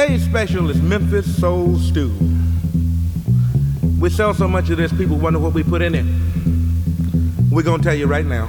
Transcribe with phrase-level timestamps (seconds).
[0.00, 2.16] Today's special is Memphis Soul Stew.
[3.98, 6.04] We sell so much of this, people wonder what we put in it.
[7.50, 8.46] We're gonna tell you right now.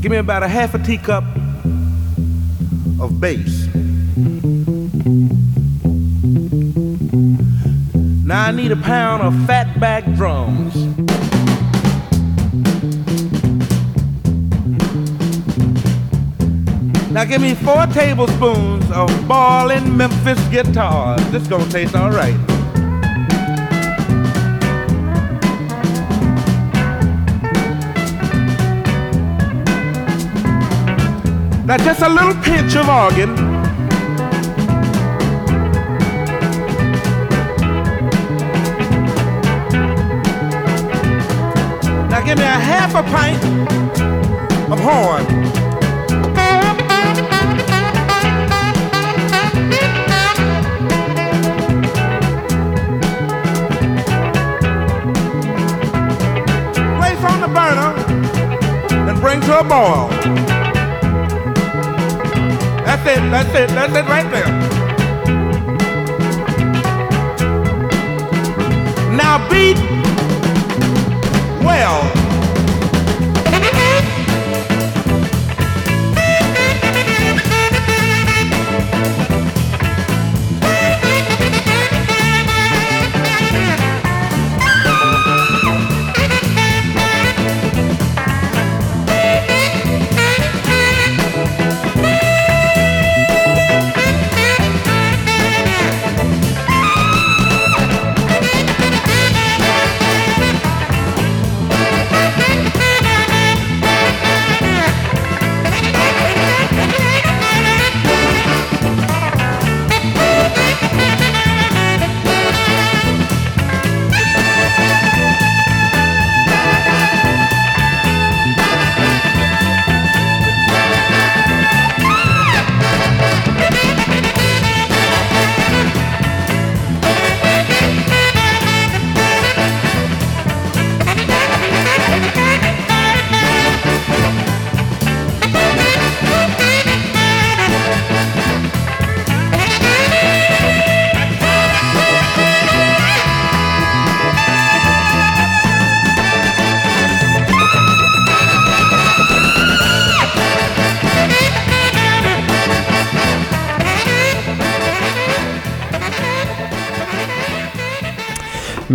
[0.00, 1.24] Give me about a half a teacup
[2.98, 3.66] of bass.
[8.24, 10.95] Now I need a pound of fatback drums.
[17.16, 21.26] Now give me four tablespoons of ballin' Memphis guitars.
[21.30, 22.36] This gonna taste all right.
[31.64, 33.34] Now just a little pinch of organ.
[42.10, 43.42] Now give me a half a pint
[44.70, 45.45] of horn.
[59.36, 60.08] And to a boil.
[62.84, 64.50] That's it, that's it, that's it right there.
[69.16, 69.76] Now beat
[71.62, 72.15] well.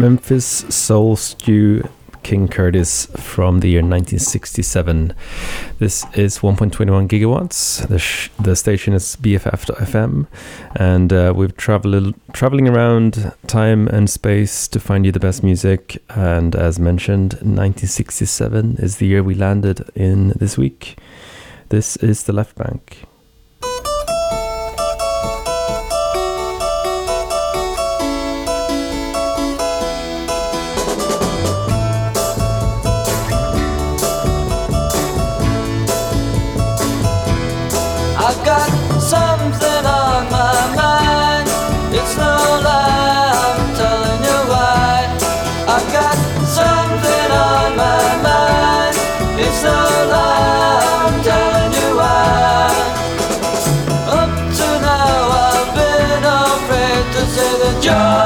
[0.02, 1.88] Memphis Soul Stew
[2.24, 5.14] King Curtis from the year 1967.
[5.78, 7.88] This is 1.21 gigawatts.
[7.88, 10.26] The, sh- the station is BFF.fm,
[10.76, 16.02] and uh, we've traveled traveling around time and space to find you the best music.
[16.10, 20.98] And as mentioned, 1967 is the year we landed in this week.
[21.70, 23.06] This is the Left Banke.
[57.42, 58.21] the joy.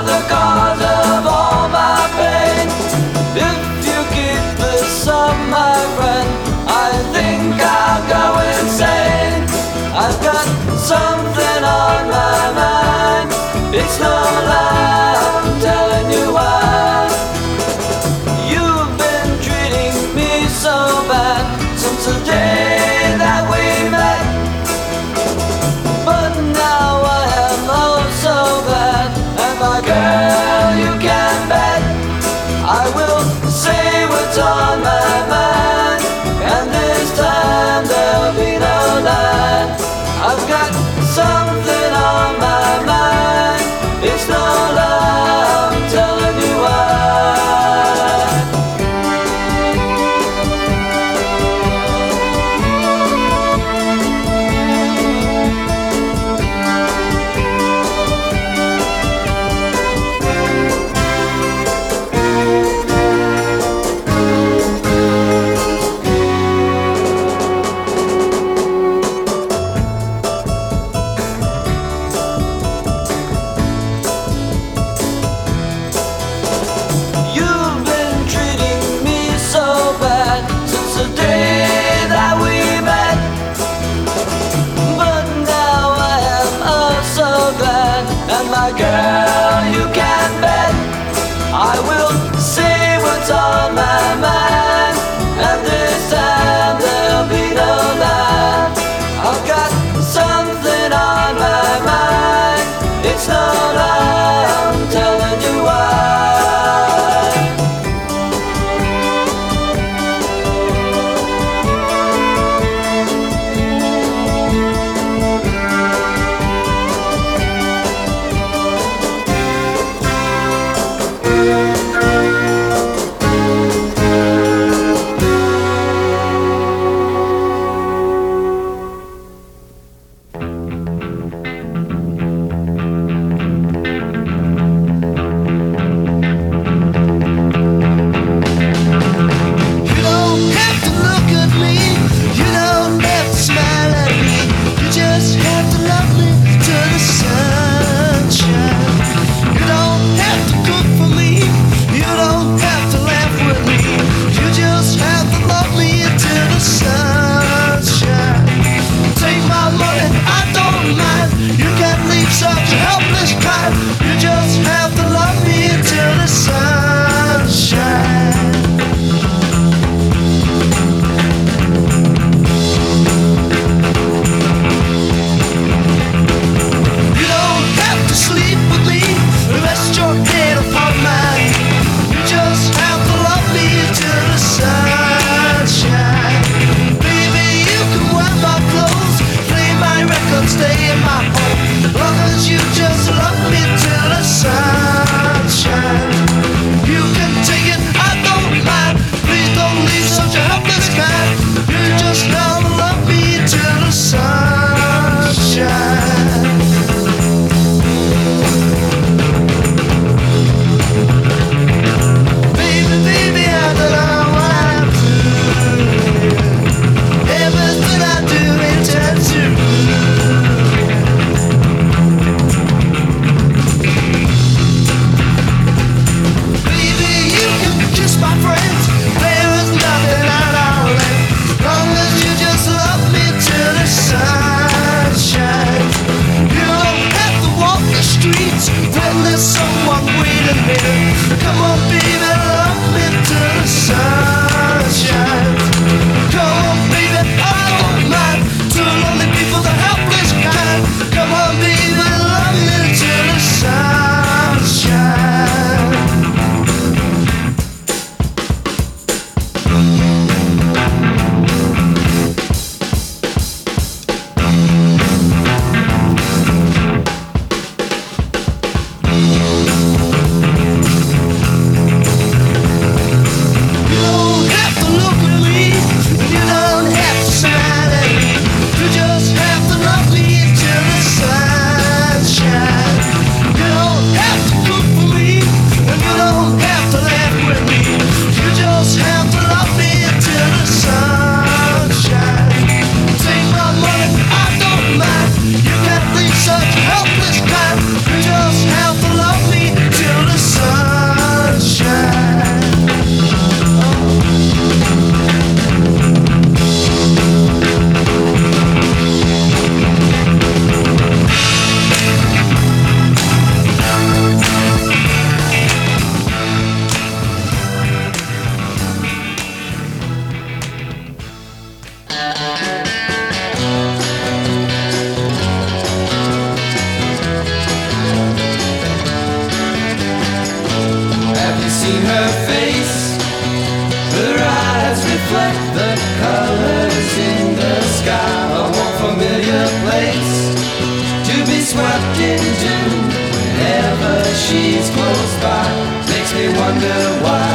[346.66, 347.50] Wonder why.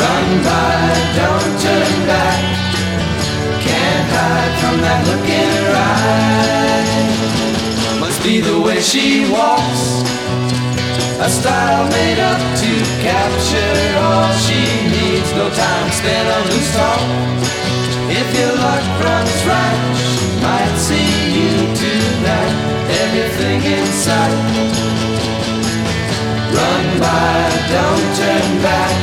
[0.00, 0.76] Run by,
[1.20, 2.40] don't turn back.
[3.66, 6.88] Can't hide from that look in her eye.
[8.00, 9.82] Must be the way she walks
[11.20, 12.72] a style made up to
[13.04, 14.62] capture all she
[14.94, 15.28] needs.
[15.34, 17.02] No time spent on loose talk.
[18.20, 21.52] If your luck runs right, she might see you
[21.82, 22.54] tonight.
[23.02, 24.97] Everything in sight.
[26.58, 28.94] Run by, don't turn back.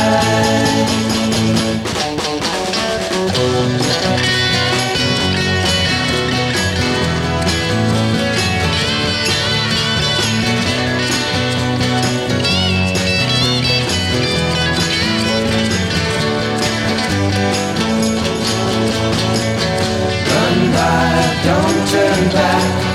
[20.29, 21.09] Run by,
[21.45, 22.88] don't turn back.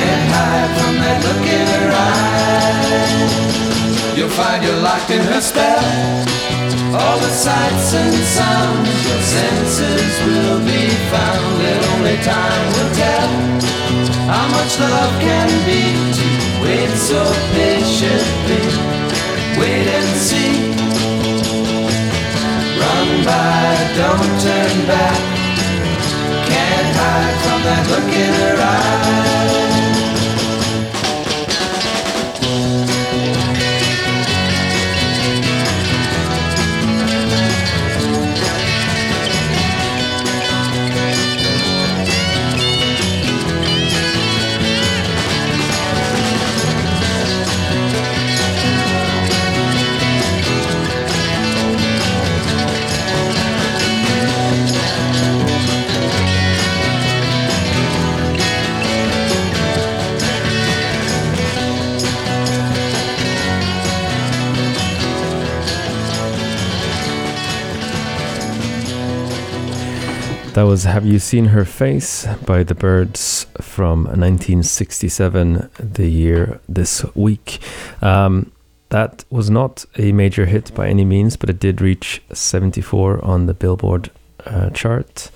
[0.00, 3.32] Can't hide from that look in her eyes.
[4.16, 5.84] You'll find you're locked in her spell.
[6.96, 13.28] All the sights and sounds, your senses will be found, and only time will tell
[14.32, 15.82] how much love can be
[16.16, 16.26] to
[16.64, 17.20] wait so
[17.52, 18.64] patiently.
[19.60, 20.54] Wait and see.
[22.80, 23.68] Run by,
[24.00, 25.40] don't turn back
[26.50, 29.69] can't hide from that look in her eyes.
[70.60, 77.02] That was Have You Seen Her Face by The Byrds from 1967, the year this
[77.14, 77.60] week.
[78.02, 78.52] Um,
[78.90, 83.46] that was not a major hit by any means, but it did reach 74 on
[83.46, 84.10] the Billboard
[84.44, 85.30] uh, chart.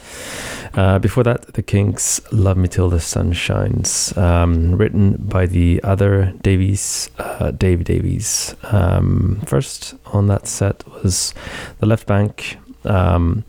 [0.75, 5.83] Uh, before that, The Kinks' Love Me Till the Sun Shines, um, written by the
[5.83, 8.55] other Davies, uh, Dave Davies.
[8.65, 11.33] Um, first on that set was
[11.79, 12.59] The Left Banke.
[12.85, 13.47] Um,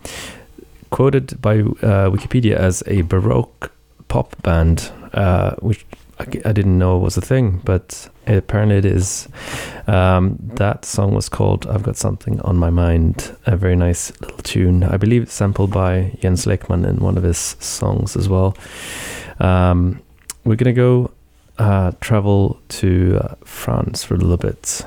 [0.95, 3.69] quoted by uh, Wikipedia as a Baroque
[4.07, 5.85] pop band, uh, which
[6.19, 9.27] I, I, didn't know was a thing, but apparently it is.
[9.87, 14.37] Um, that song was called I've Got Something on My Mind, a very nice little
[14.37, 14.85] tune.
[14.85, 18.55] I believe it's sampled by Jens Lekman in one of his songs as well.
[19.41, 19.99] Um,
[20.45, 21.11] we're going to go
[21.57, 24.85] uh, travel to uh, France for a little bit.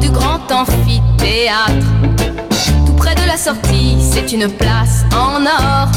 [0.00, 1.86] Du grand amphithéâtre.
[2.86, 5.88] Tout près de la sortie, c'est une place en or.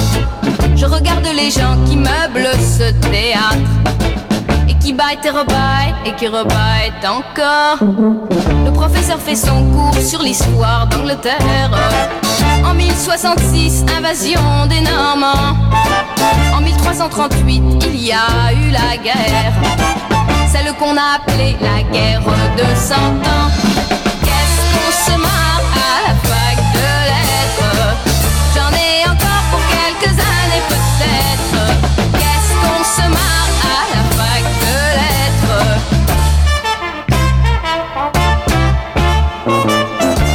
[0.75, 3.69] Je regarde les gens qui meublent ce théâtre.
[4.67, 7.77] Et qui baillent et rebaillent et qui rebaillent encore.
[8.65, 11.71] Le professeur fait son cours sur l'histoire d'Angleterre.
[12.65, 15.55] En 1066, invasion des Normands.
[16.55, 20.08] En 1338, il y a eu la guerre
[20.51, 22.21] celle qu'on a appelée la guerre
[22.57, 23.49] de cent ans.
[24.25, 27.77] Qu'est-ce qu'on se marre à la fac de lettres
[28.55, 31.61] J'en ai encore pour quelques années peut-être.
[32.13, 35.61] Qu'est-ce qu'on se marre à la fac de lettres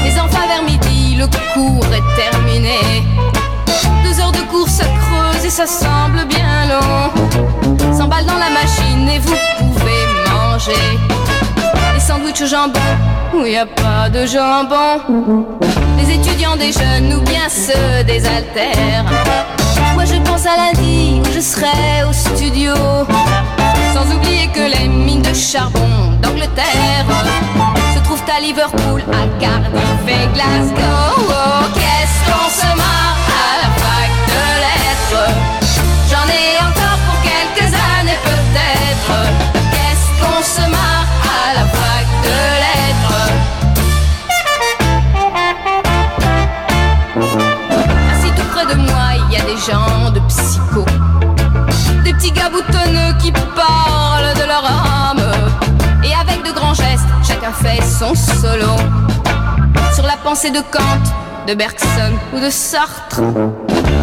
[0.04, 2.78] Les enfants vers midi, le cours est terminé.
[4.04, 7.10] Deux heures de course creuse et ça semble bien long.
[7.96, 9.53] S'emballe dans la machine et vous
[10.72, 12.80] les sandwichs au jambon,
[13.34, 15.46] où n'y a pas de jambon.
[15.98, 19.04] Les étudiants des jeunes ou bien ceux des altères.
[19.94, 22.72] Moi je pense à lundi où je serai au studio.
[23.92, 27.06] Sans oublier que les mines de charbon d'Angleterre
[27.94, 31.28] se trouvent à Liverpool, à Cardiff et Glasgow.
[31.28, 35.30] Oh, Qu'est-ce qu'on se marre à la fac de lettres
[36.10, 39.43] J'en ai encore pour quelques années peut-être
[40.44, 42.84] se marre à la fac de lettres.
[49.66, 50.84] gens de psycho.
[52.04, 55.22] Des petits gars boutonneux qui parlent de leur âme.
[56.02, 58.76] Et avec de grands gestes, chacun fait son solo.
[59.94, 61.04] Sur la pensée de Kant,
[61.46, 63.20] de Bergson ou de Sartre.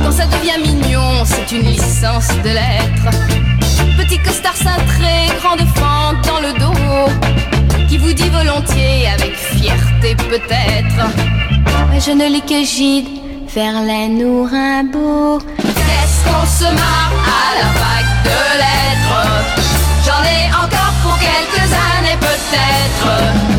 [0.04, 3.51] Quand ça devient mignon, c'est une licence de lettres.
[4.12, 7.88] Petit costard cintré, grande fente dans le dos.
[7.88, 11.08] Qui vous dit volontiers, avec fierté peut-être.
[11.98, 13.08] Je ne lis que Gide,
[13.48, 15.40] Verlaine ou Rimbaud.
[15.60, 19.24] Qu'est-ce qu'on se marre à la vague de lettres?
[20.06, 23.08] J'en ai encore pour quelques années peut-être.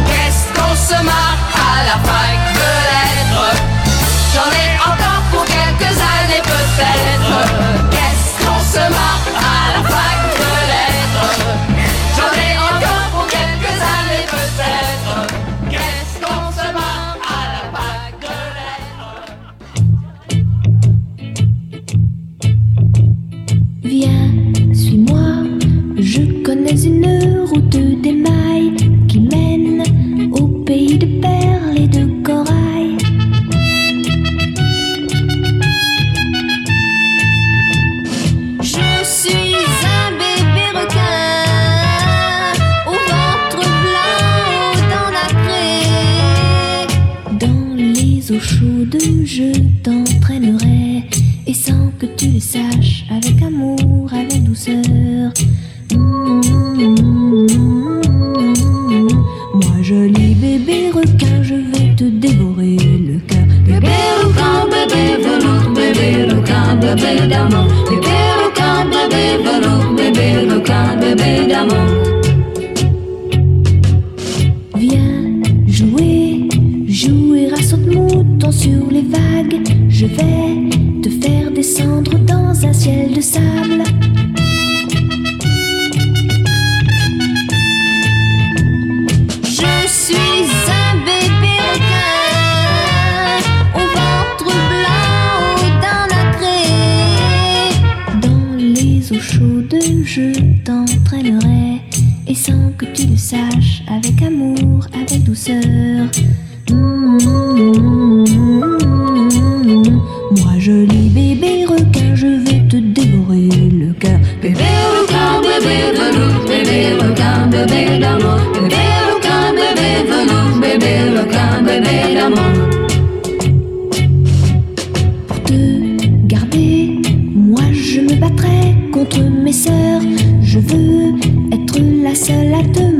[0.05, 3.57] Qu'est-ce qu'on se marre à la vague de lettres?
[4.35, 7.37] J'en ai encore pour quelques années peut-être.
[7.91, 9.22] Qu'est-ce qu'on se marre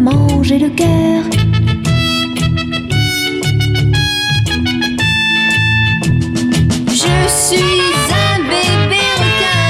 [0.03, 1.23] manger le cœur.
[6.89, 9.65] Je suis un bébé requin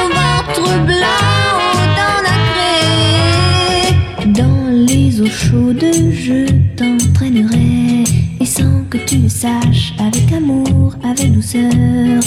[0.00, 1.32] au ventre blanc,
[1.72, 3.92] aux dents nacrées.
[4.40, 6.38] Dans les eaux chaudes, je
[6.76, 8.04] t'entraînerai
[8.40, 12.20] et sans que tu le saches, avec amour, avec douceur.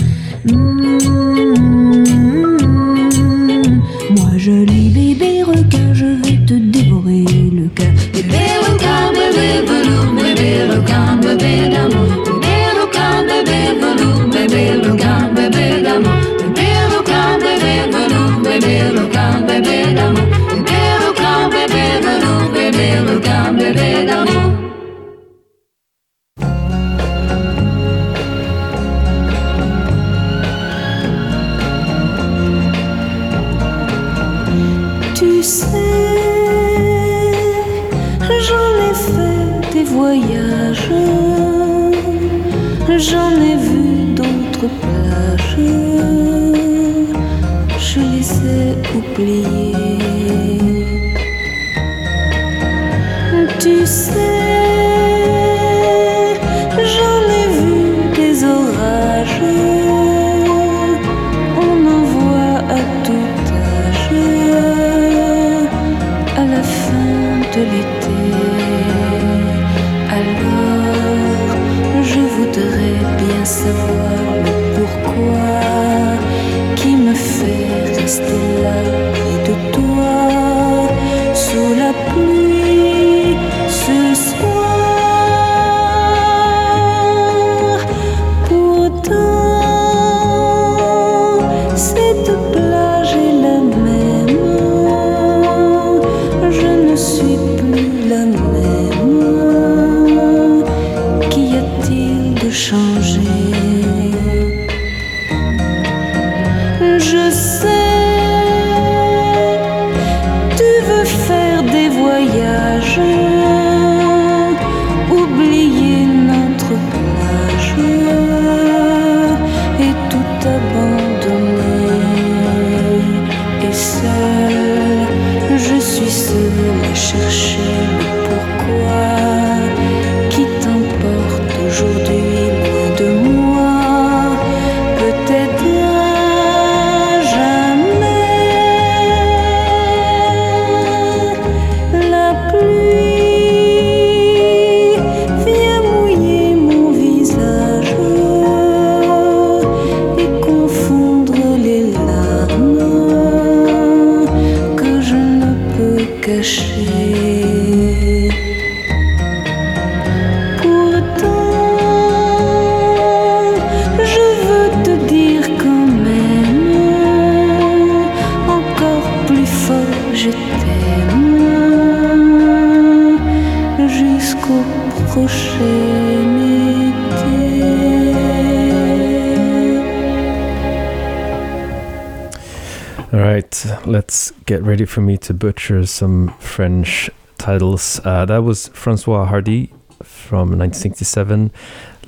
[184.87, 187.99] For me to butcher some French titles.
[188.03, 189.69] Uh, that was Françoise Hardy
[190.01, 191.51] from 1967,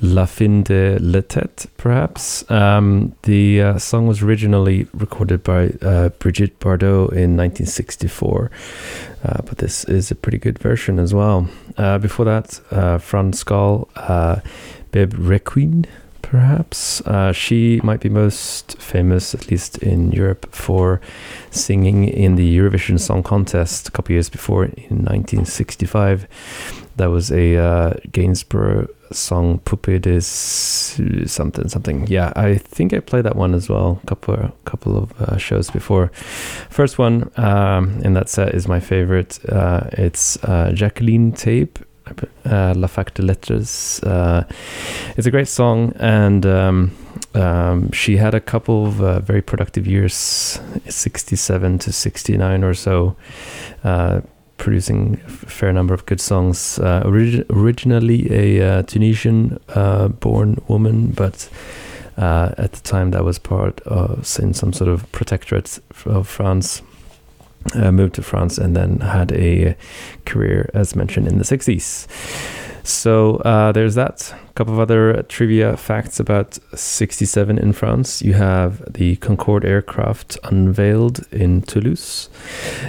[0.00, 2.50] La Fin de la Tête, perhaps.
[2.50, 8.50] Um, the uh, song was originally recorded by uh, Brigitte Bardot in 1964,
[9.24, 11.48] uh, but this is a pretty good version as well.
[11.76, 14.40] Uh, before that, uh, France Gall, uh,
[14.90, 15.86] Beb Requien
[16.30, 17.00] perhaps.
[17.00, 21.00] Uh, she might be most famous, at least in Europe, for
[21.50, 26.28] singing in the Eurovision Song Contest a couple years before in 1965.
[26.96, 32.06] That was a uh, Gainsbourg song, Poupée de something, something.
[32.06, 35.68] Yeah, I think I played that one as well, a couple, couple of uh, shows
[35.68, 36.12] before.
[36.70, 39.40] First one um, in that set is my favorite.
[39.48, 41.82] Uh, it's uh, Jacqueline Taïeb
[42.44, 44.02] uh, La Fac de Lettres.
[44.02, 44.44] Uh,
[45.16, 46.90] it's a great song, and um,
[47.34, 53.16] um, she had a couple of uh, very productive years 67 to 69 or so.
[53.84, 54.20] Uh,
[54.56, 56.78] producing a fair number of good songs.
[56.78, 59.58] Uh, orig- originally a Tunisian
[60.20, 61.48] born woman, but
[62.18, 66.82] at the time that was part of in some sort of protectorate of France
[67.74, 69.76] uh, moved to France and then had a
[70.24, 72.06] career, as mentioned, in the 60s.
[72.82, 74.32] So uh, there's that.
[74.32, 78.22] A couple of other trivia facts about 67 in France.
[78.22, 82.28] You have the Concorde aircraft unveiled in Toulouse.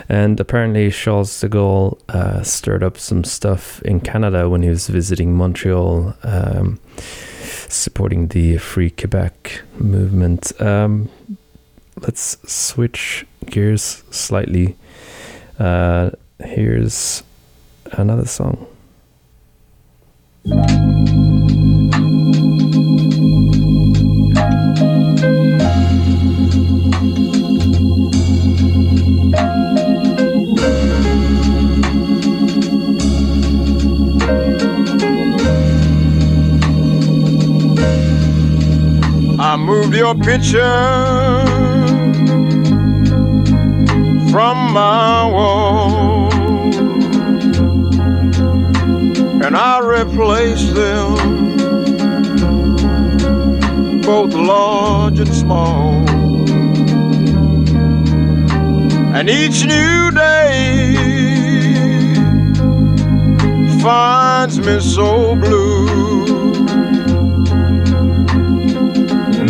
[0.10, 4.88] And apparently, Charles de Gaulle uh, stirred up some stuff in Canada when he was
[4.88, 6.80] visiting Montreal, um,
[7.68, 10.60] supporting the Free Quebec movement.
[10.62, 11.10] Um,
[12.00, 14.76] let's switch gears slightly.
[15.60, 17.24] Uh, here's
[17.94, 18.68] another song.
[39.44, 41.51] I moved your picture
[44.32, 46.32] from my wall
[49.44, 51.42] and I replace them
[54.02, 56.10] both large and small.
[59.16, 60.96] And each new day
[63.82, 66.66] finds me so blue.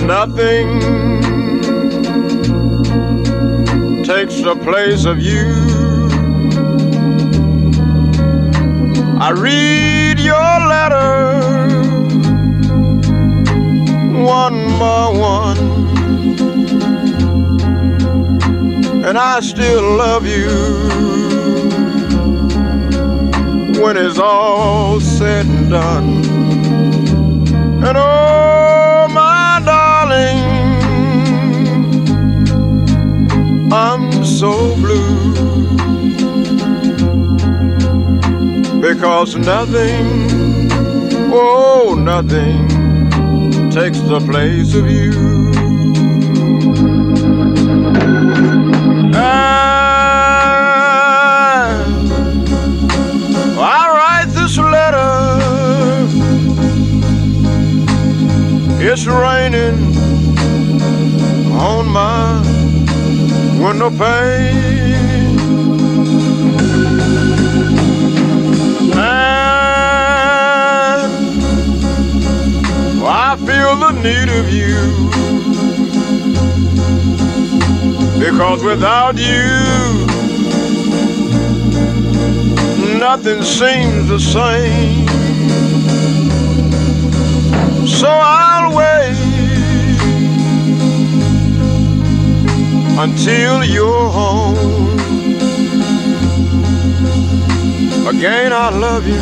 [0.08, 1.31] Nothing
[4.26, 5.48] takes the place of you.
[9.20, 11.44] I read your letters
[14.24, 15.58] one by one,
[19.06, 20.50] and I still love you
[23.82, 26.24] when it's all said and done.
[27.84, 30.52] And oh, my darling.
[33.74, 35.34] I'm so blue.
[38.82, 40.30] Because nothing,
[41.34, 42.68] oh, nothing
[43.72, 45.12] takes the place of you.
[49.14, 49.16] And
[53.58, 55.10] I write this letter,
[58.84, 59.91] it's raining
[63.62, 65.38] with no pain.
[68.98, 69.42] And
[73.06, 74.80] I feel the need of you
[78.20, 80.08] because without you,
[82.98, 85.08] nothing seems the same.
[87.88, 89.21] So I'll wait
[93.00, 94.58] until you're home.
[98.08, 99.22] Again, I love you,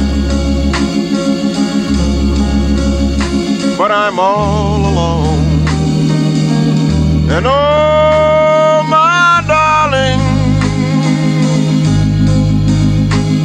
[3.78, 5.40] but I'm all alone.
[7.30, 10.20] And oh, my darling,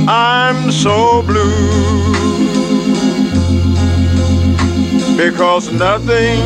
[0.09, 2.05] I'm so blue
[5.17, 6.41] because nothing,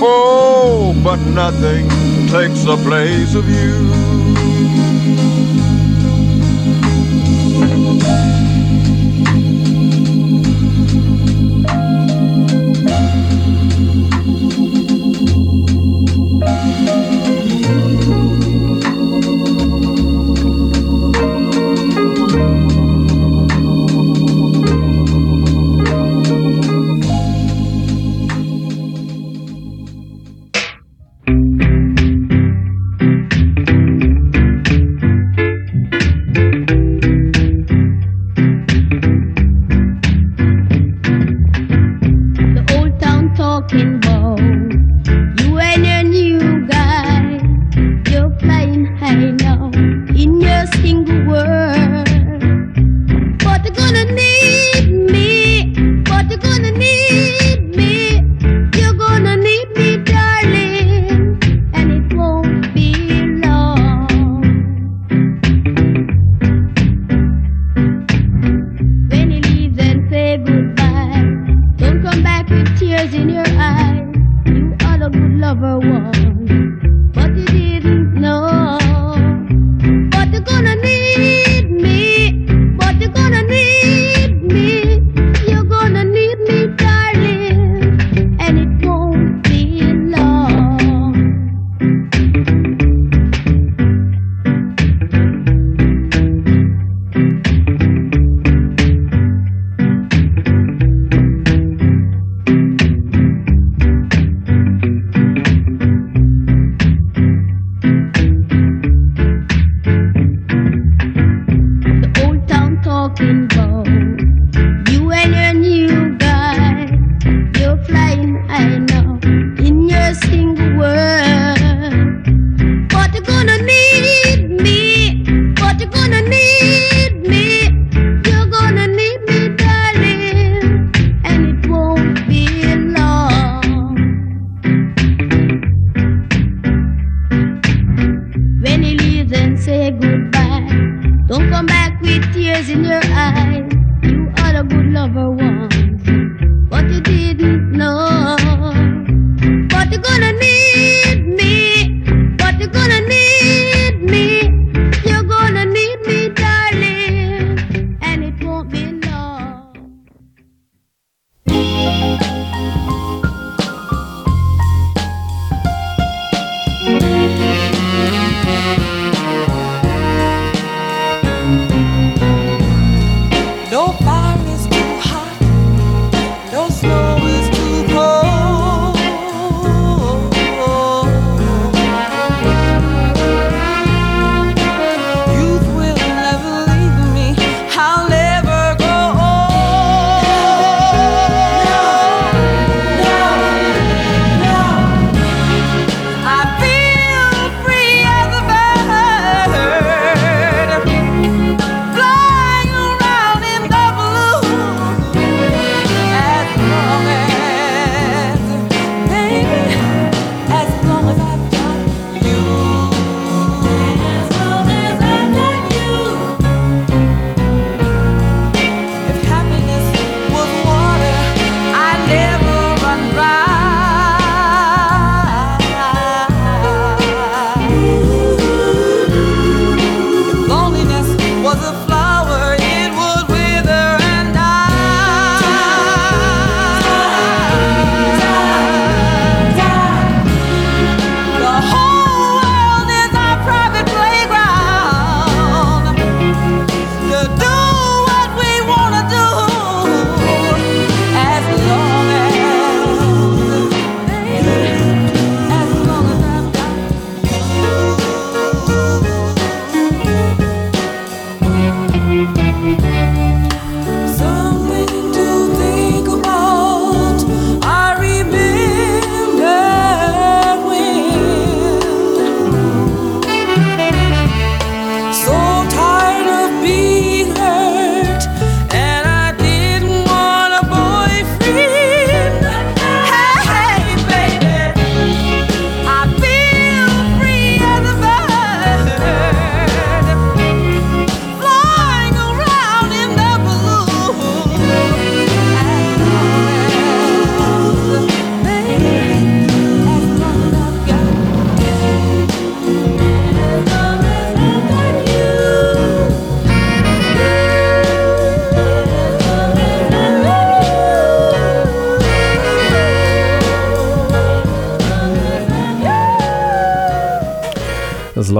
[0.00, 2.01] oh, but nothing
[2.32, 4.31] takes the place of you.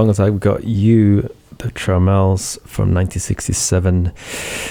[0.09, 4.11] As I've got you, the Charmels from 1967,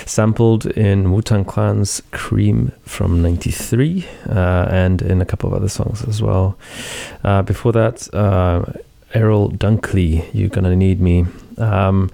[0.06, 5.68] sampled in Wu Tang Clan's Cream from 93, uh, and in a couple of other
[5.68, 6.56] songs as well.
[7.24, 8.64] Uh, before that, uh,
[9.14, 11.26] Errol Dunkley, You're Gonna Need Me.
[11.58, 12.10] Um,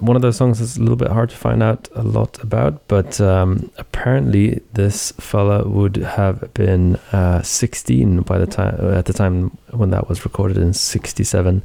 [0.00, 2.88] one of those songs is a little bit hard to find out a lot about,
[2.88, 9.12] but um, apparently this fella would have been uh, 16 by the time at the
[9.12, 11.62] time when that was recorded in 67.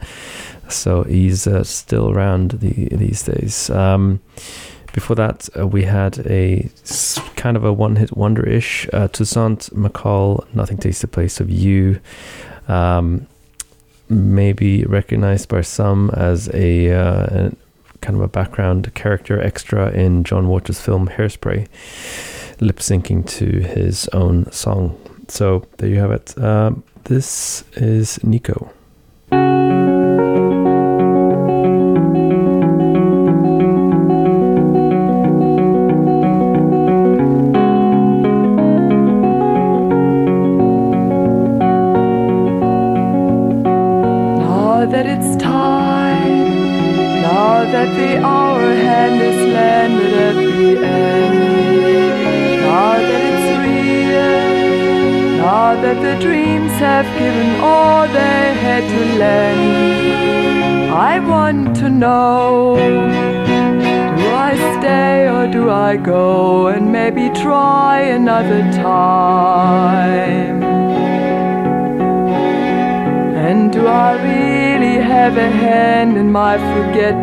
[0.68, 3.70] So he's uh, still around the, these days.
[3.70, 4.20] Um,
[4.92, 6.70] before that, uh, we had a
[7.36, 12.00] kind of a one-hit wonder-ish uh, Toussaint McCall, "Nothing Takes the Place of You."
[12.68, 13.28] Um,
[14.10, 17.50] maybe recognized by some as a, uh,
[18.04, 21.68] kind of a background character extra in John Waters' film Hairspray,
[22.60, 25.00] lip syncing to his own song.
[25.30, 26.38] So there you have it.
[26.38, 28.72] Um, this is Nico.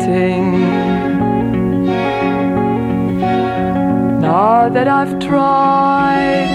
[0.01, 0.61] Forgetting.
[4.21, 6.47] Now that I've tried,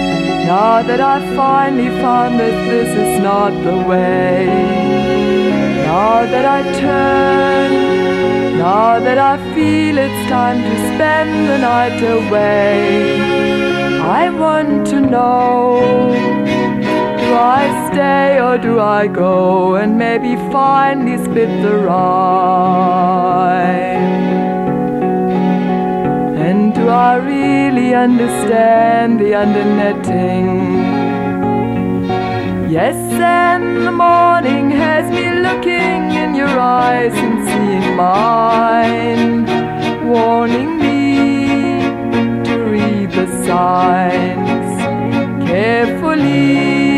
[0.46, 4.46] now that I've finally found that this is not the way.
[5.87, 13.20] Now that I turn, now that I feel it's time to spend the night away,
[14.00, 16.56] I want to know.
[17.27, 23.57] Do I stay or do I go and maybe finally split the rhyme?
[26.47, 30.47] And do I really understand the undernetting?
[32.71, 39.47] Yes, and the morning has me looking in your eyes and seeing mine,
[40.07, 41.81] warning me
[42.45, 44.71] to read the signs
[45.51, 46.95] carefully.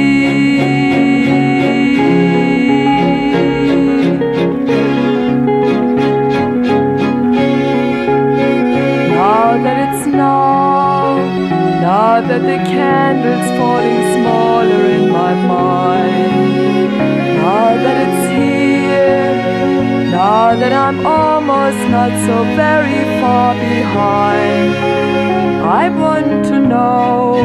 [9.65, 10.79] That it's now
[12.21, 16.33] that the candle's falling smaller in my mind.
[17.39, 20.11] Now that it's here.
[20.11, 24.71] Now that I'm almost not so very far behind.
[25.81, 27.43] I want to know.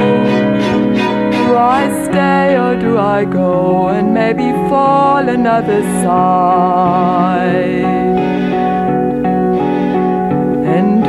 [1.31, 7.03] Do I stay or do I go and maybe fall another side?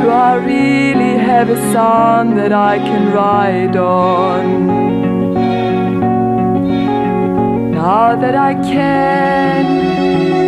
[0.05, 4.43] Do I really have a song that I can ride on.
[7.71, 9.63] Now that I can,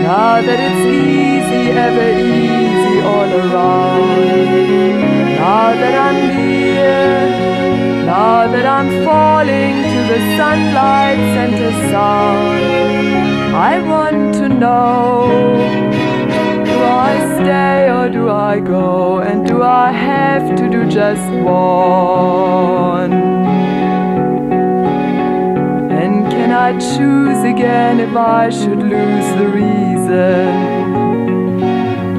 [0.03, 4.29] now that it's easy, ever easy all around.
[5.41, 12.61] Now that I'm near, now that I'm falling to the sunlight center sound,
[13.55, 15.77] I want to know
[16.63, 19.19] do I stay or do I go?
[19.19, 23.13] And do I have to do just one?
[26.01, 30.45] And can I choose again if I should lose the reason?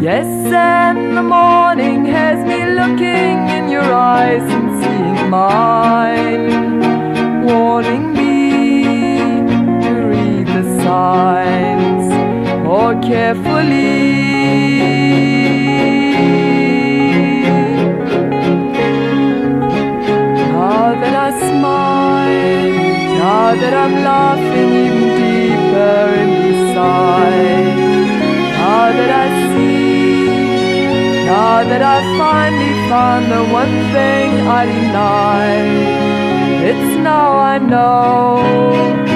[0.09, 6.49] Yes, and the morning has me looking in your eyes and seeing mine,
[7.45, 8.45] warning me
[9.85, 12.18] to read the signs
[12.69, 13.97] more carefully.
[20.53, 22.73] Now that I smile,
[23.23, 27.73] now that I'm laughing even deeper inside,
[28.61, 30.27] now that I see,
[31.25, 34.29] now that I finally found the one thing
[34.61, 35.73] I denied,
[36.71, 39.08] it's now I know.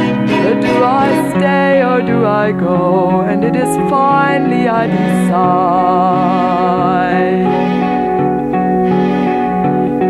[0.82, 3.20] Do I stay or do I go?
[3.20, 5.32] And it is finally I decide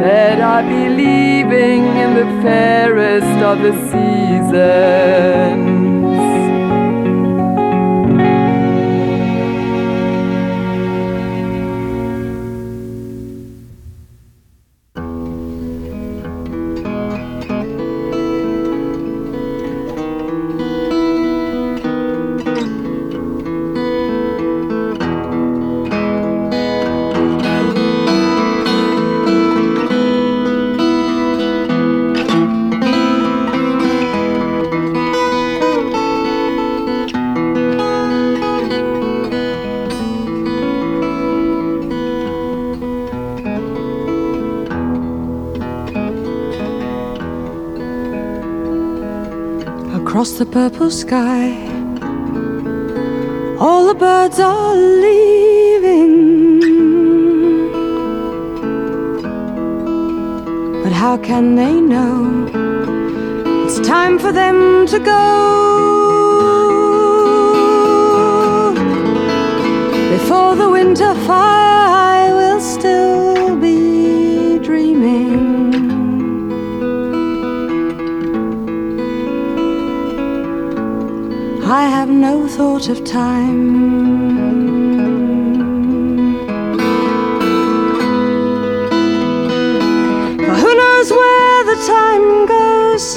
[0.02, 5.81] that I be leaving in the fairest of the seasons.
[50.52, 51.48] Purple sky.
[53.58, 56.60] All the birds are leaving.
[60.82, 62.44] But how can they know
[63.64, 65.24] it's time for them to go?
[70.16, 71.88] Before the winter fire,
[72.18, 73.21] I will still
[81.74, 83.62] I have no thought of time.
[90.36, 93.16] For who knows where the time goes?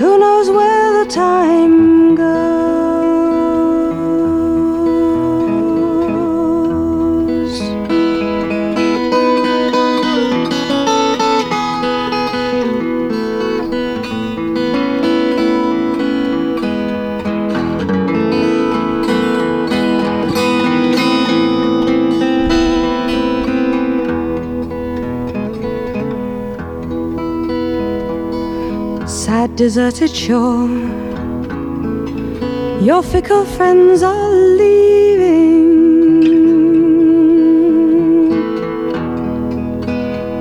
[0.00, 1.81] Who knows where the time
[29.56, 30.68] deserted shore.
[32.80, 35.72] Your fickle friends are leaving.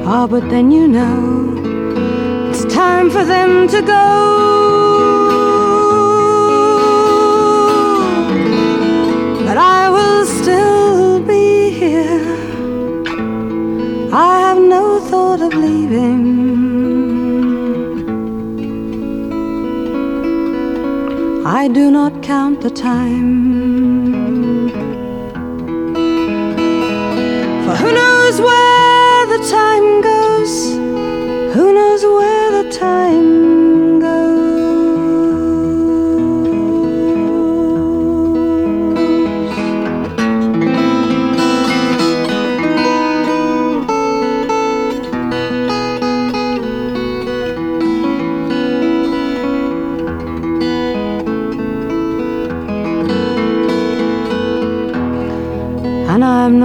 [0.05, 4.07] Ah, but then you know it's time for them to go.
[9.45, 12.21] But I will still be here.
[14.13, 16.40] I have no thought of leaving.
[21.63, 23.70] I do not count the time.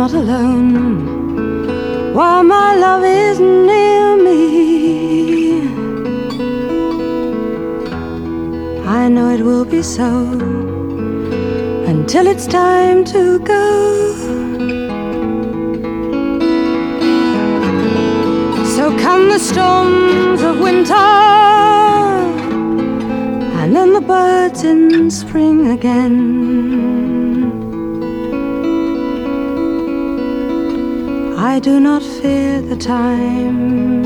[0.07, 5.63] Not alone while my love is near me.
[8.87, 10.09] I know it will be so
[11.93, 14.15] until it's time to go.
[18.77, 20.95] So come the storms of winter,
[23.59, 26.36] and then the birds in spring again.
[31.57, 34.06] I do not fear the time.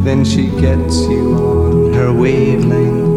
[0.00, 3.12] then she gets you on her wavelength.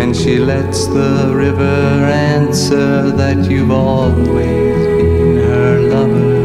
[0.00, 6.36] And she lets the river answer that you've always been her lover.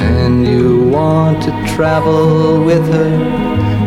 [0.00, 3.14] And you want to travel with her,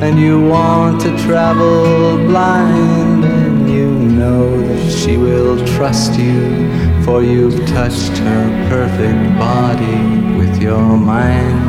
[0.04, 6.68] and you want to travel blind, and you know that she will trust you,
[7.04, 11.69] for you've touched her perfect body with your mind.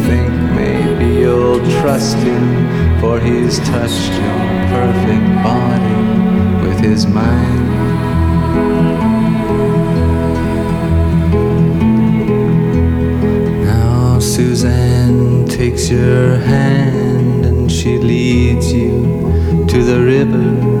[1.81, 7.69] trust him, for he's touched your perfect body with his mind.
[13.65, 20.80] Now Suzanne takes your hand and she leads you to the river.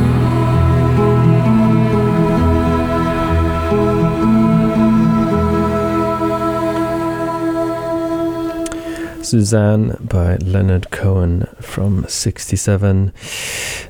[9.31, 13.13] Suzanne by Leonard Cohen from 67.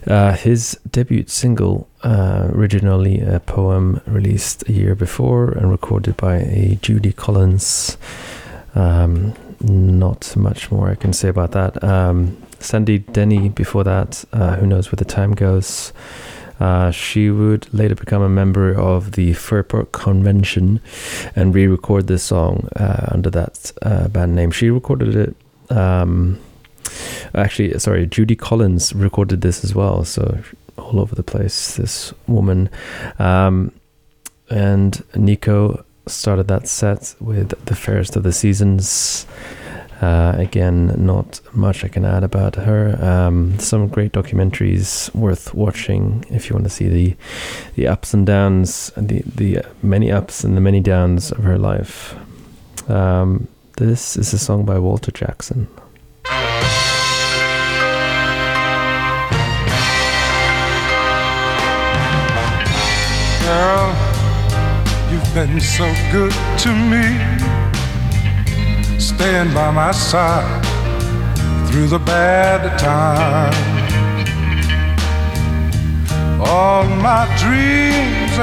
[0.05, 6.35] Uh, his debut single, uh, originally a poem released a year before and recorded by
[6.35, 7.97] a Judy Collins.
[8.75, 11.83] Um, not much more I can say about that.
[11.83, 15.91] Um, Sandy Denny before that, uh, who knows where the time goes.
[16.61, 20.79] Uh, she would later become a member of the Fairport Convention
[21.35, 24.51] and re record this song uh, under that uh, band name.
[24.51, 25.35] She recorded it.
[25.75, 26.39] Um,
[27.33, 30.05] actually, sorry, Judy Collins recorded this as well.
[30.05, 30.37] So,
[30.77, 32.69] all over the place, this woman.
[33.17, 33.71] Um,
[34.51, 39.25] and Nico started that set with The Fairest of the Seasons.
[40.01, 42.97] Uh, again, not much I can add about her.
[43.03, 47.15] Um, some great documentaries worth watching if you want to see the
[47.75, 52.15] the ups and downs, the the many ups and the many downs of her life.
[52.89, 53.47] Um,
[53.77, 55.67] this is a song by Walter Jackson.
[63.45, 63.93] Girl,
[65.11, 67.70] you've been so good to me
[69.01, 70.63] staying by my side
[71.67, 73.55] through the bad times.
[76.39, 78.37] All my dreams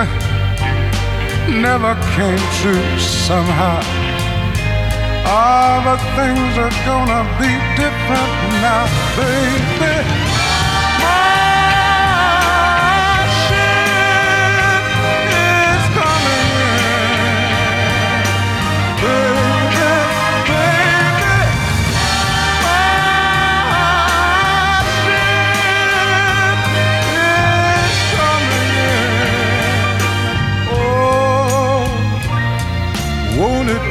[1.62, 3.80] never came true somehow.
[5.30, 8.84] All the things are gonna be different now,
[9.16, 10.18] baby.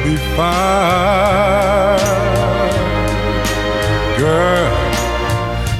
[0.08, 1.98] Be fine,
[4.18, 4.72] girl?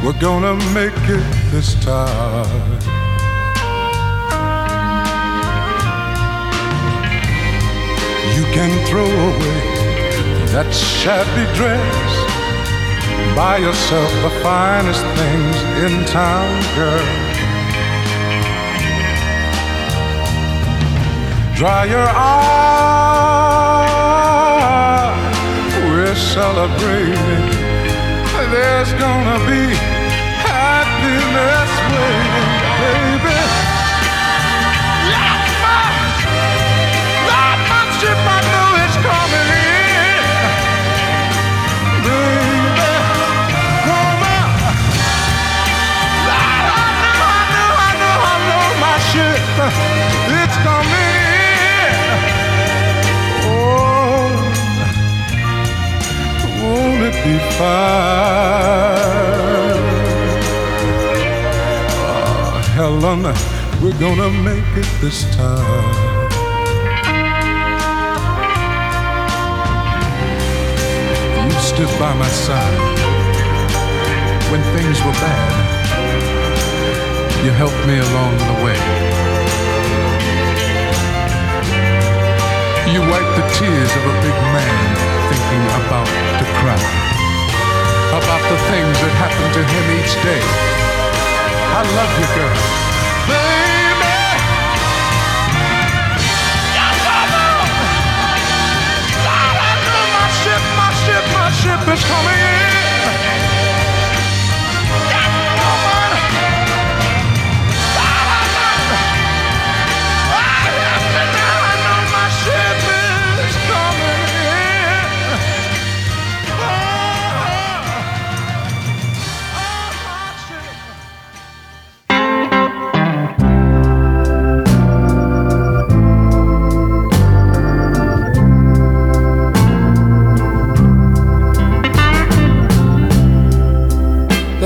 [0.05, 2.79] We're gonna make it this time.
[8.37, 9.61] You can throw away
[10.53, 10.69] that
[11.01, 12.11] shabby dress.
[13.35, 17.09] Buy yourself the finest things in town, girl.
[21.57, 23.98] Dry your eyes.
[26.39, 27.51] Celebrating.
[28.53, 29.75] There's gonna be
[30.47, 31.58] happiness
[57.59, 59.19] fine?
[61.99, 63.23] Oh, Helen,
[63.83, 66.29] we're gonna make it this time.
[71.45, 72.79] You stood by my side
[74.51, 75.55] when things were bad.
[77.45, 78.79] You helped me along the way.
[82.93, 84.79] You wiped the tears of a big man
[85.31, 87.18] thinking about to cry.
[88.09, 90.41] About the things that happen to him each day.
[91.77, 92.57] I love you, girl.
[93.29, 94.17] Baby!
[100.17, 102.88] My ship, my ship, my ship is coming in.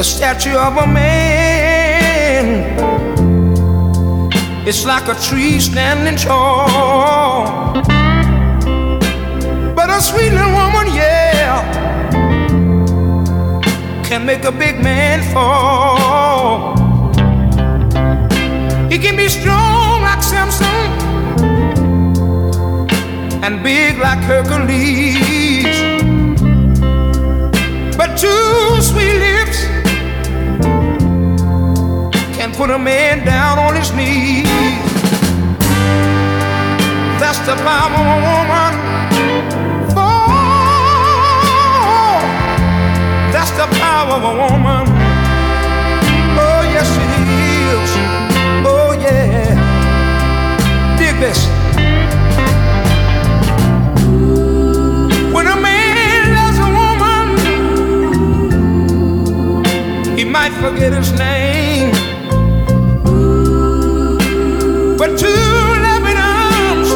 [0.03, 2.46] The statue of a man.
[4.66, 7.74] It's like a tree standing tall.
[9.76, 11.62] But a sweet little woman, yeah,
[14.03, 16.74] can make a big man fall.
[18.90, 20.66] He can be strong like Samson
[23.44, 25.91] and big like Hercules.
[32.62, 34.46] Put a man down on his knees.
[37.18, 38.72] That's the power of a woman.
[39.96, 40.12] Oh,
[43.32, 44.84] that's the power of a woman.
[46.38, 47.10] Oh, yes, it
[47.66, 47.90] is.
[48.64, 49.46] Oh, yeah.
[50.98, 51.40] Dig this.
[55.34, 57.26] When a man loves a woman,
[60.16, 62.01] he might forget his name.
[65.03, 66.90] But two loving arms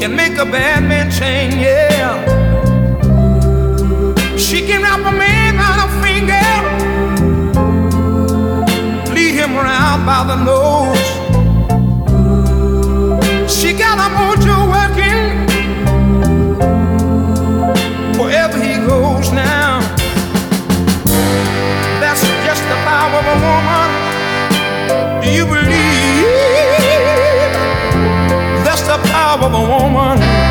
[0.00, 2.24] can make a bad man change, yeah.
[4.38, 6.48] She can wrap a man on a finger,
[9.12, 11.04] lead him around by the nose.
[13.52, 14.08] She got a
[29.42, 30.43] of a woman?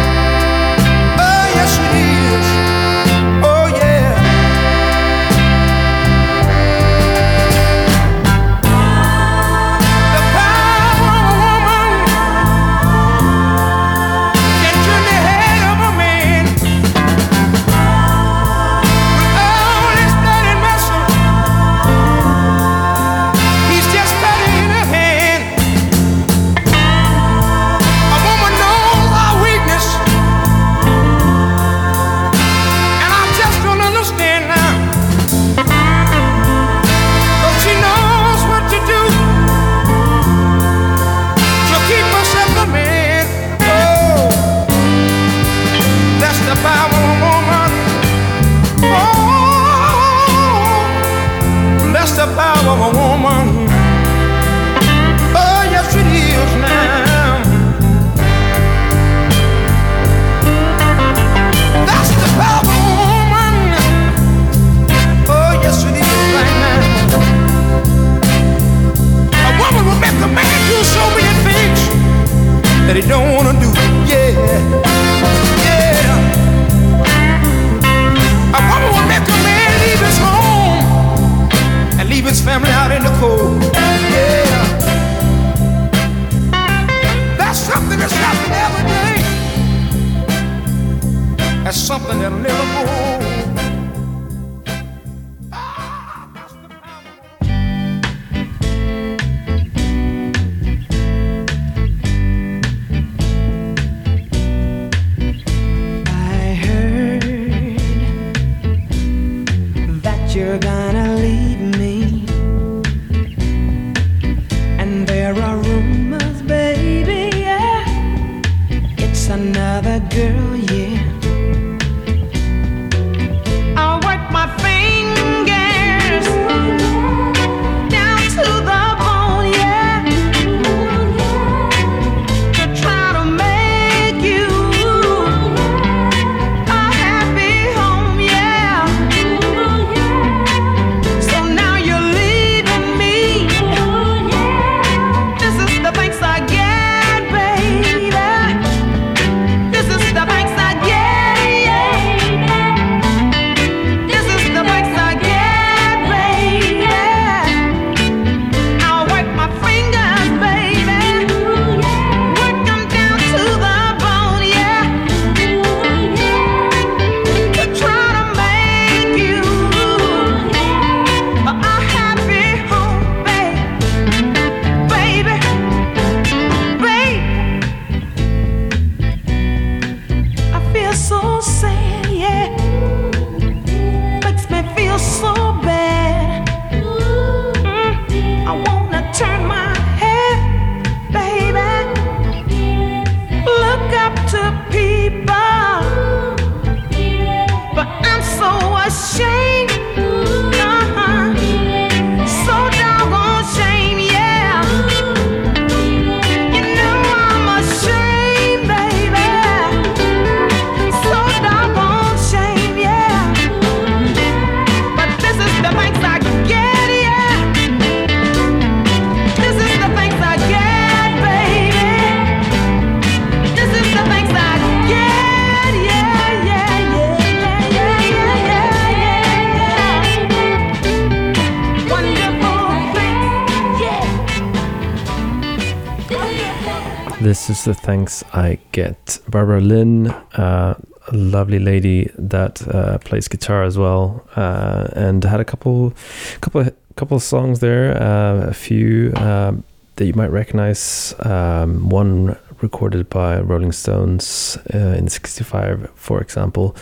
[237.64, 239.20] The thanks I get.
[239.30, 240.76] Barbara Lynn, uh,
[241.08, 245.94] a lovely lady that uh, plays guitar as well, uh, and had a couple,
[246.42, 246.66] couple,
[246.98, 247.96] couple of songs there.
[247.96, 249.64] Uh, a few um,
[249.96, 251.16] that you might recognize.
[251.20, 256.76] Um, one recorded by Rolling Stones uh, in '65, for example.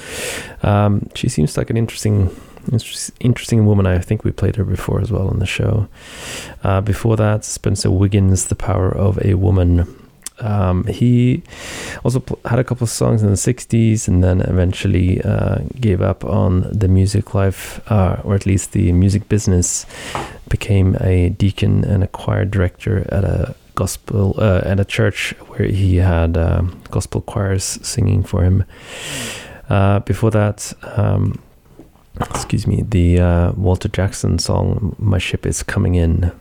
[0.64, 2.36] Um, she seems like an interesting
[3.20, 3.86] interesting woman.
[3.86, 5.88] I think we played her before as well on the show.
[6.64, 9.86] Uh, before that, Spencer Wiggins, The Power of a Woman.
[10.42, 11.44] Um, he
[12.04, 16.02] also pl- had a couple of songs in the 60s and then eventually uh, gave
[16.02, 19.86] up on the music life, uh, or at least the music business.
[20.50, 25.68] Became a deacon and a choir director at a gospel uh, at a church where
[25.68, 28.66] he had um, gospel choirs singing for him.
[29.70, 31.42] Uh, before that, um,
[32.20, 36.32] excuse me, the uh, Walter Jackson song "My Ship Is Coming In."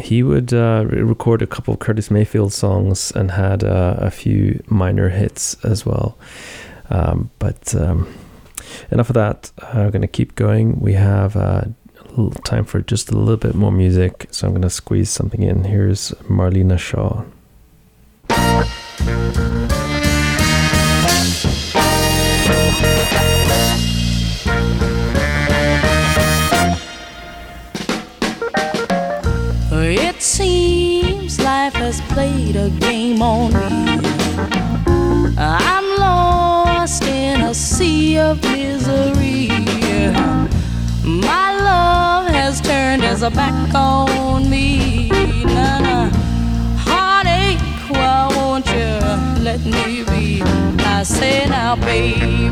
[0.00, 4.62] He would uh, record a couple of Curtis Mayfield songs and had uh, a few
[4.68, 6.16] minor hits as well.
[6.90, 8.12] Um, but um,
[8.90, 9.50] enough of that.
[9.62, 10.80] I'm going to keep going.
[10.80, 11.64] We have uh,
[12.44, 15.64] time for just a little bit more music, so I'm going to squeeze something in.
[15.64, 17.24] Here's Marlena Shaw.
[31.86, 34.08] Has played a game on me.
[35.38, 39.46] I'm lost in a sea of misery.
[41.04, 45.10] My love has turned his back on me.
[45.44, 46.10] Nah.
[46.88, 48.90] Heartache, why won't you
[49.48, 50.42] let me be?
[50.82, 52.50] I say now, baby,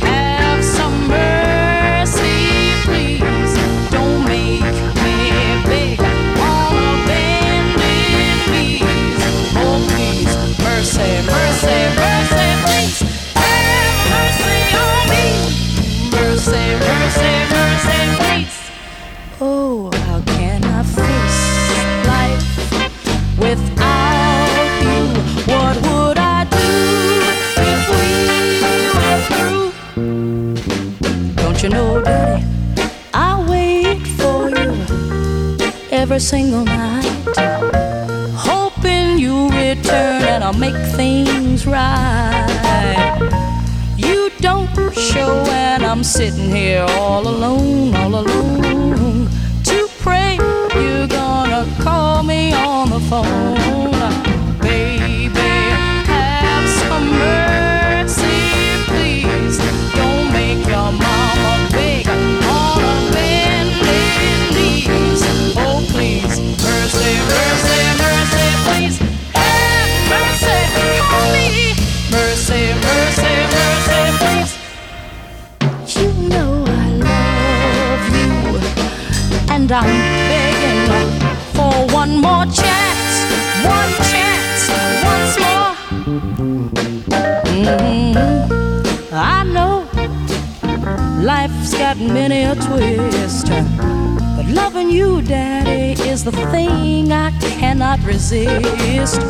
[0.00, 3.43] have some mercy, please.
[10.84, 13.00] Mercy, mercy, mercy, please.
[13.34, 15.24] Have mercy on me.
[16.12, 18.56] Mercy, mercy, mercy, please.
[19.40, 21.40] Oh, how can I face
[22.12, 22.44] life
[23.38, 25.02] without you?
[25.50, 26.68] What would I do
[27.72, 28.04] if we
[28.98, 29.68] were through?
[31.36, 32.44] Don't you know, Daddy?
[33.14, 33.16] I
[33.48, 34.70] wait for you
[35.90, 36.93] every single night,
[46.16, 48.43] sitting here all alone, all alone.
[79.74, 79.86] I'm
[80.30, 80.86] begging
[81.52, 83.14] for one more chance,
[83.66, 84.62] one chance,
[85.10, 85.74] once more.
[87.56, 88.14] Mhm.
[89.12, 89.82] I know
[91.20, 93.48] life's got many a twist,
[94.36, 99.20] but loving you, Daddy, is the thing I cannot resist.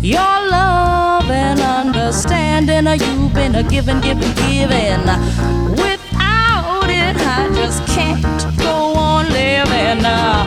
[0.00, 5.55] Your love and understanding, you've been a giving, giving, giving.
[10.06, 10.45] Living,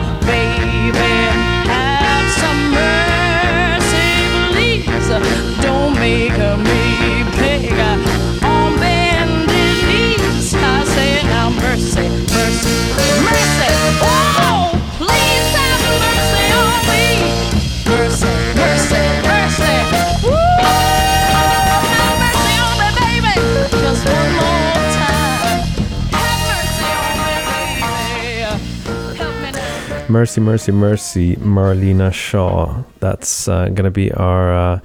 [30.10, 32.82] Mercy, Mercy, Mercy, Marlena Shaw.
[32.98, 34.80] That's uh, going to be our, uh,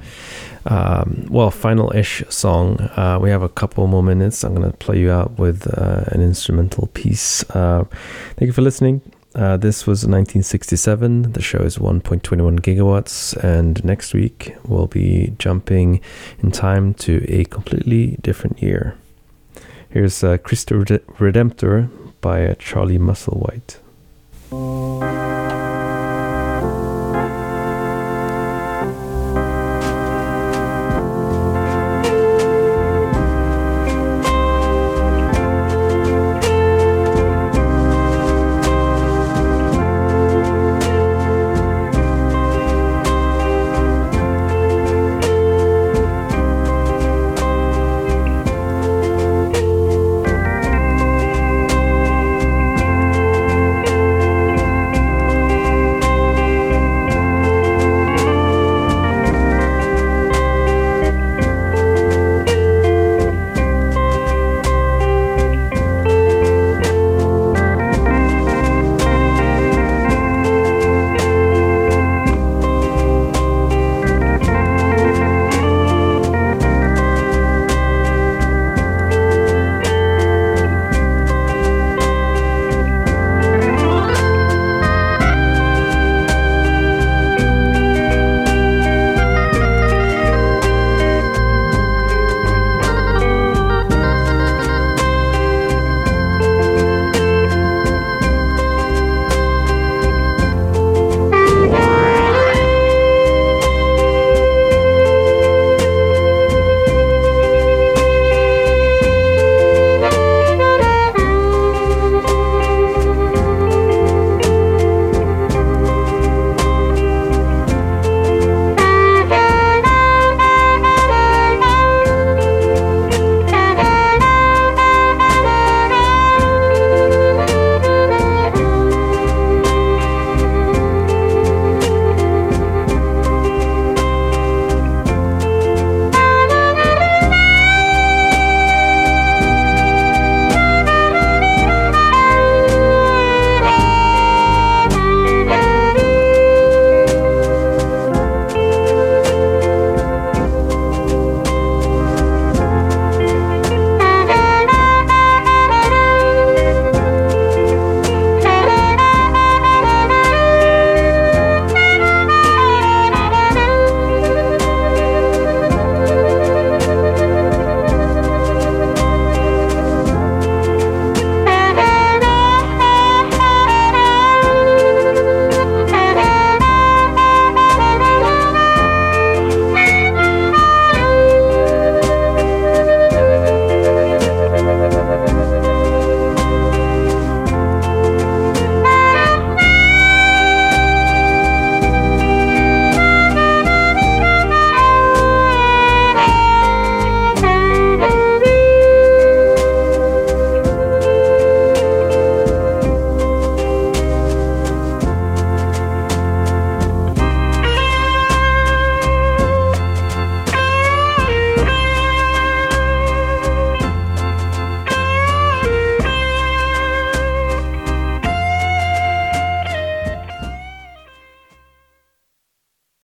[0.68, 2.80] um, well, final ish song.
[2.96, 4.44] Uh, we have a couple more minutes.
[4.44, 7.44] I'm going to play you out with uh, an instrumental piece.
[7.50, 7.86] Uh,
[8.36, 9.02] thank you for listening.
[9.34, 11.34] Uh, this was 1967.
[11.34, 16.02] The show is 1.21 gigawatts, and next week we'll be jumping
[16.40, 18.96] in time to a completely different year.
[19.90, 21.90] Here's uh, Cristo Redentor
[22.22, 23.78] by Charlie Musselwhite.